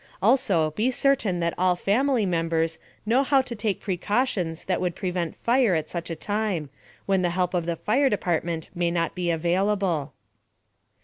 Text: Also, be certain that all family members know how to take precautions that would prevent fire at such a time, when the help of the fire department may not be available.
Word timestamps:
Also, 0.19 0.71
be 0.71 0.89
certain 0.89 1.41
that 1.41 1.53
all 1.59 1.75
family 1.75 2.25
members 2.25 2.79
know 3.05 3.21
how 3.21 3.39
to 3.39 3.53
take 3.53 3.79
precautions 3.79 4.63
that 4.63 4.81
would 4.81 4.95
prevent 4.95 5.35
fire 5.35 5.75
at 5.75 5.91
such 5.91 6.09
a 6.09 6.15
time, 6.15 6.71
when 7.05 7.21
the 7.21 7.29
help 7.29 7.53
of 7.53 7.67
the 7.67 7.75
fire 7.75 8.09
department 8.09 8.67
may 8.73 8.89
not 8.89 9.13
be 9.13 9.29
available. 9.29 10.13